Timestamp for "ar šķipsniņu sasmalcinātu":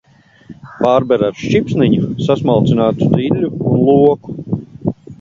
1.27-3.13